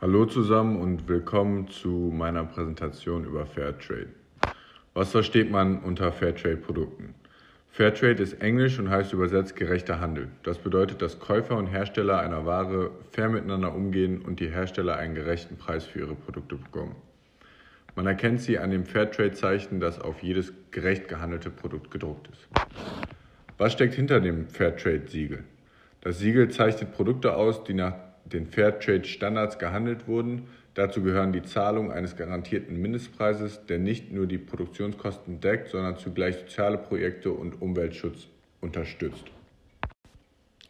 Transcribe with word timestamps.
Hallo 0.00 0.26
zusammen 0.26 0.80
und 0.80 1.08
willkommen 1.08 1.66
zu 1.66 1.88
meiner 1.88 2.44
Präsentation 2.44 3.24
über 3.24 3.46
Fairtrade. 3.46 4.10
Was 4.94 5.10
versteht 5.10 5.50
man 5.50 5.80
unter 5.80 6.12
Fairtrade-Produkten? 6.12 7.16
Fairtrade 7.72 8.22
ist 8.22 8.34
Englisch 8.34 8.78
und 8.78 8.90
heißt 8.90 9.12
übersetzt 9.12 9.56
gerechter 9.56 9.98
Handel. 9.98 10.28
Das 10.44 10.58
bedeutet, 10.58 11.02
dass 11.02 11.18
Käufer 11.18 11.56
und 11.56 11.66
Hersteller 11.66 12.20
einer 12.20 12.46
Ware 12.46 12.92
fair 13.10 13.28
miteinander 13.28 13.74
umgehen 13.74 14.22
und 14.22 14.38
die 14.38 14.48
Hersteller 14.48 14.96
einen 14.98 15.16
gerechten 15.16 15.56
Preis 15.56 15.84
für 15.84 15.98
ihre 15.98 16.14
Produkte 16.14 16.54
bekommen. 16.54 16.94
Man 17.96 18.06
erkennt 18.06 18.40
sie 18.40 18.56
an 18.60 18.70
dem 18.70 18.84
Fairtrade-Zeichen, 18.84 19.80
das 19.80 20.00
auf 20.00 20.22
jedes 20.22 20.52
gerecht 20.70 21.08
gehandelte 21.08 21.50
Produkt 21.50 21.90
gedruckt 21.90 22.28
ist. 22.28 22.48
Was 23.58 23.72
steckt 23.72 23.94
hinter 23.94 24.20
dem 24.20 24.46
Fairtrade-Siegel? 24.46 25.42
Das 26.02 26.20
Siegel 26.20 26.50
zeichnet 26.52 26.92
Produkte 26.92 27.34
aus, 27.34 27.64
die 27.64 27.74
nach 27.74 27.94
den 28.32 28.46
Fairtrade-Standards 28.46 29.58
gehandelt 29.58 30.06
wurden. 30.06 30.48
Dazu 30.74 31.02
gehören 31.02 31.32
die 31.32 31.42
Zahlung 31.42 31.90
eines 31.90 32.16
garantierten 32.16 32.80
Mindestpreises, 32.80 33.66
der 33.66 33.78
nicht 33.78 34.12
nur 34.12 34.26
die 34.26 34.38
Produktionskosten 34.38 35.40
deckt, 35.40 35.68
sondern 35.68 35.96
zugleich 35.96 36.36
soziale 36.36 36.78
Projekte 36.78 37.32
und 37.32 37.60
Umweltschutz 37.60 38.28
unterstützt. 38.60 39.24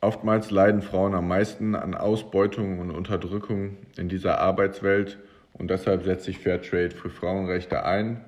Oftmals 0.00 0.50
leiden 0.50 0.80
Frauen 0.82 1.14
am 1.14 1.26
meisten 1.26 1.74
an 1.74 1.94
Ausbeutung 1.94 2.78
und 2.78 2.90
Unterdrückung 2.90 3.76
in 3.96 4.08
dieser 4.08 4.38
Arbeitswelt 4.38 5.18
und 5.54 5.70
deshalb 5.70 6.04
setzt 6.04 6.24
sich 6.24 6.38
Fairtrade 6.38 6.90
für 6.90 7.10
Frauenrechte 7.10 7.84
ein, 7.84 8.24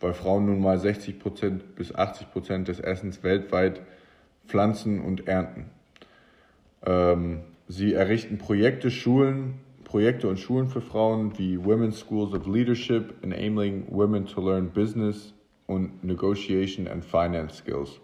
weil 0.00 0.14
Frauen 0.14 0.46
nun 0.46 0.60
mal 0.60 0.78
60% 0.78 1.60
bis 1.76 1.94
80% 1.94 2.64
des 2.64 2.80
Essens 2.80 3.22
weltweit 3.22 3.82
pflanzen 4.46 5.00
und 5.00 5.28
ernten. 5.28 5.66
Ähm, 6.86 7.40
sie 7.70 7.94
errichten 7.94 8.36
Projekte, 8.36 8.90
Schulen, 8.90 9.54
Projekte 9.84 10.28
und 10.28 10.38
Schulen 10.38 10.68
für 10.68 10.80
Frauen 10.80 11.38
wie 11.38 11.56
Women's 11.56 12.00
Schools 12.00 12.34
of 12.34 12.46
Leadership, 12.46 13.14
enabling 13.22 13.86
women 13.88 14.26
to 14.26 14.40
learn 14.40 14.68
business 14.70 15.32
und 15.66 16.02
Negotiation 16.02 16.88
and 16.88 17.04
Finance 17.04 17.58
Skills. 17.58 18.00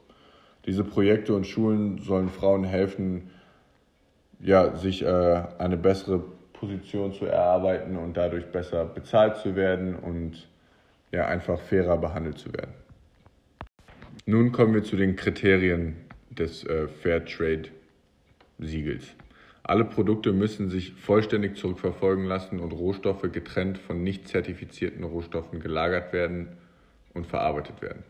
Diese 0.66 0.84
Projekte 0.84 1.34
und 1.34 1.46
Schulen 1.46 1.98
sollen 1.98 2.28
Frauen 2.28 2.62
helfen, 2.64 3.30
ja, 4.40 4.76
sich 4.76 5.02
äh, 5.02 5.42
eine 5.58 5.76
bessere 5.76 6.22
Position 6.52 7.12
zu 7.12 7.26
erarbeiten 7.26 7.96
und 7.96 8.16
dadurch 8.16 8.46
besser 8.46 8.84
bezahlt 8.84 9.36
zu 9.36 9.56
werden 9.56 9.96
und 9.96 10.48
ja, 11.10 11.26
einfach 11.26 11.60
fairer 11.60 11.98
behandelt 11.98 12.38
zu 12.38 12.52
werden. 12.52 12.74
Nun 14.26 14.52
kommen 14.52 14.74
wir 14.74 14.84
zu 14.84 14.96
den 14.96 15.16
Kriterien 15.16 15.96
des 16.30 16.64
äh, 16.64 16.86
Fairtrade 16.86 17.68
Siegels. 18.58 19.16
Alle 19.68 19.84
Produkte 19.84 20.32
müssen 20.32 20.70
sich 20.70 20.92
vollständig 20.92 21.56
zurückverfolgen 21.56 22.24
lassen 22.24 22.60
und 22.60 22.70
Rohstoffe 22.70 23.32
getrennt 23.32 23.78
von 23.78 24.04
nicht 24.04 24.28
zertifizierten 24.28 25.02
Rohstoffen 25.02 25.58
gelagert 25.58 26.12
werden 26.12 26.50
und 27.14 27.26
verarbeitet 27.26 27.82
werden. 27.82 28.04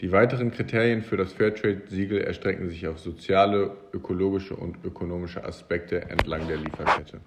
Die 0.00 0.12
weiteren 0.12 0.52
Kriterien 0.52 1.02
für 1.02 1.16
das 1.16 1.32
Fairtrade-Siegel 1.32 2.20
erstrecken 2.20 2.68
sich 2.68 2.86
auf 2.86 3.00
soziale, 3.00 3.76
ökologische 3.92 4.54
und 4.54 4.84
ökonomische 4.84 5.44
Aspekte 5.44 6.00
entlang 6.02 6.46
der 6.46 6.58
Lieferkette. 6.58 7.20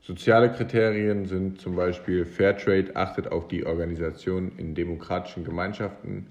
Soziale 0.00 0.50
Kriterien 0.50 1.26
sind 1.26 1.60
zum 1.60 1.76
Beispiel 1.76 2.24
Fairtrade 2.24 2.96
achtet 2.96 3.30
auf 3.30 3.48
die 3.48 3.66
Organisation 3.66 4.52
in 4.56 4.74
demokratischen 4.74 5.44
Gemeinschaften 5.44 6.28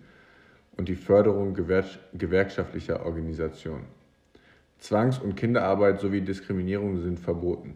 und 0.76 0.90
die 0.90 0.96
Förderung 0.96 1.54
gewerkschaftlicher 1.54 3.06
Organisationen. 3.06 3.97
Zwangs- 4.80 5.20
und 5.20 5.36
Kinderarbeit 5.36 6.00
sowie 6.00 6.22
Diskriminierung 6.22 7.02
sind 7.02 7.20
verboten. 7.20 7.76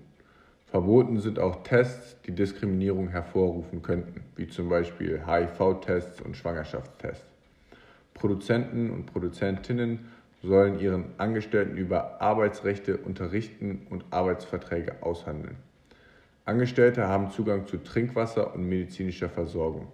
Verboten 0.68 1.20
sind 1.20 1.40
auch 1.40 1.64
Tests, 1.64 2.16
die 2.26 2.32
Diskriminierung 2.32 3.10
hervorrufen 3.10 3.82
könnten, 3.82 4.24
wie 4.38 4.48
zum 4.48 4.70
Beispiel 4.70 5.22
HIV-Tests 5.26 6.22
und 6.22 6.38
Schwangerschaftstests. 6.38 7.26
Produzenten 8.14 8.90
und 8.92 9.08
Produzentinnen 9.08 10.00
sollen 10.44 10.80
ihren 10.80 11.06
Angestellten 11.18 11.76
über 11.76 12.22
Arbeitsrechte 12.22 12.98
unterrichten 12.98 13.86
und 13.90 14.06
Arbeitsverträge 14.12 15.02
aushandeln. 15.02 15.58
Angestellte 16.46 17.08
haben 17.08 17.32
Zugang 17.32 17.68
zu 17.68 17.78
Trinkwasser 17.78 18.54
und 18.56 18.68
medizinischer 18.68 19.30
Versorgung. 19.30 19.88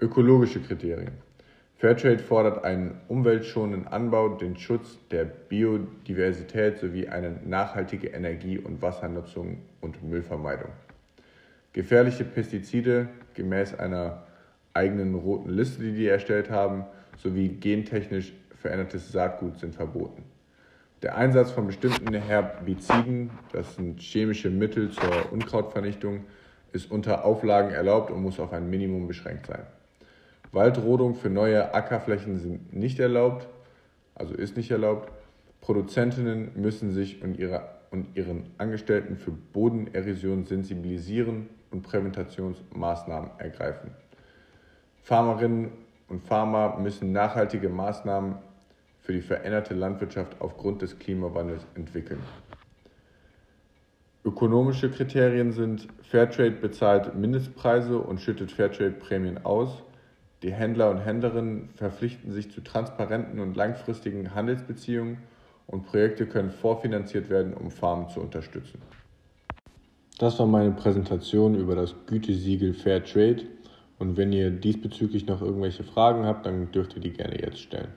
Ökologische 0.00 0.60
Kriterien. 0.60 1.27
Fairtrade 1.78 2.18
fordert 2.18 2.64
einen 2.64 3.00
umweltschonenden 3.06 3.86
Anbau, 3.86 4.30
den 4.30 4.56
Schutz 4.56 4.98
der 5.12 5.24
Biodiversität 5.24 6.78
sowie 6.78 7.06
eine 7.06 7.38
nachhaltige 7.44 8.08
Energie- 8.08 8.58
und 8.58 8.82
Wassernutzung 8.82 9.58
und 9.80 10.02
Müllvermeidung. 10.02 10.70
Gefährliche 11.72 12.24
Pestizide 12.24 13.08
gemäß 13.34 13.78
einer 13.78 14.24
eigenen 14.74 15.14
roten 15.14 15.50
Liste, 15.50 15.80
die 15.80 15.92
die 15.92 16.08
erstellt 16.08 16.50
haben, 16.50 16.84
sowie 17.16 17.46
gentechnisch 17.46 18.32
verändertes 18.60 19.12
Saatgut 19.12 19.60
sind 19.60 19.76
verboten. 19.76 20.24
Der 21.02 21.16
Einsatz 21.16 21.52
von 21.52 21.68
bestimmten 21.68 22.12
Herbiziden, 22.12 23.30
das 23.52 23.76
sind 23.76 24.00
chemische 24.00 24.50
Mittel 24.50 24.90
zur 24.90 25.32
Unkrautvernichtung, 25.32 26.24
ist 26.72 26.90
unter 26.90 27.24
Auflagen 27.24 27.70
erlaubt 27.70 28.10
und 28.10 28.20
muss 28.20 28.40
auf 28.40 28.52
ein 28.52 28.68
Minimum 28.68 29.06
beschränkt 29.06 29.46
sein. 29.46 29.62
Waldrodung 30.52 31.14
für 31.14 31.30
neue 31.30 31.74
Ackerflächen 31.74 32.38
sind 32.38 32.72
nicht 32.74 32.98
erlaubt, 32.98 33.48
also 34.14 34.34
ist 34.34 34.56
nicht 34.56 34.70
erlaubt. 34.70 35.12
Produzentinnen 35.60 36.52
müssen 36.56 36.92
sich 36.92 37.22
und, 37.22 37.38
ihre, 37.38 37.68
und 37.90 38.16
ihren 38.16 38.50
Angestellten 38.58 39.16
für 39.16 39.30
Bodenerosion 39.30 40.46
sensibilisieren 40.46 41.48
und 41.70 41.82
Präventationsmaßnahmen 41.82 43.30
ergreifen. 43.38 43.90
Farmerinnen 45.02 45.72
und 46.08 46.22
Farmer 46.22 46.78
müssen 46.78 47.12
nachhaltige 47.12 47.68
Maßnahmen 47.68 48.36
für 49.00 49.12
die 49.12 49.22
veränderte 49.22 49.74
Landwirtschaft 49.74 50.36
aufgrund 50.40 50.82
des 50.82 50.98
Klimawandels 50.98 51.66
entwickeln. 51.74 52.20
Ökonomische 54.24 54.90
Kriterien 54.90 55.52
sind 55.52 55.88
Fairtrade 56.02 56.50
bezahlt 56.50 57.14
Mindestpreise 57.14 57.98
und 57.98 58.20
schüttet 58.20 58.52
Fairtrade-Prämien 58.52 59.44
aus. 59.44 59.82
Die 60.42 60.52
Händler 60.52 60.90
und 60.90 60.98
Händlerinnen 60.98 61.68
verpflichten 61.74 62.32
sich 62.32 62.50
zu 62.52 62.60
transparenten 62.60 63.40
und 63.40 63.56
langfristigen 63.56 64.34
Handelsbeziehungen 64.34 65.18
und 65.66 65.84
Projekte 65.84 66.26
können 66.26 66.50
vorfinanziert 66.50 67.28
werden, 67.28 67.54
um 67.54 67.70
Farmen 67.70 68.08
zu 68.08 68.20
unterstützen. 68.20 68.80
Das 70.18 70.38
war 70.38 70.46
meine 70.46 70.72
Präsentation 70.72 71.54
über 71.54 71.74
das 71.74 71.94
Gütesiegel 72.06 72.74
Fair 72.74 73.04
Trade 73.04 73.42
und 73.98 74.16
wenn 74.16 74.32
ihr 74.32 74.50
diesbezüglich 74.50 75.26
noch 75.26 75.42
irgendwelche 75.42 75.84
Fragen 75.84 76.24
habt, 76.24 76.46
dann 76.46 76.70
dürft 76.70 76.94
ihr 76.94 77.00
die 77.00 77.12
gerne 77.12 77.40
jetzt 77.40 77.58
stellen. 77.60 77.88